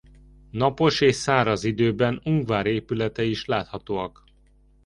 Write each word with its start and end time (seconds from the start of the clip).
Napos 0.51 1.01
és 1.01 1.15
száraz 1.15 1.63
időben 1.63 2.21
Ungvár 2.23 2.65
épületei 2.65 3.29
is 3.29 3.45
láthatóak. 3.45 4.23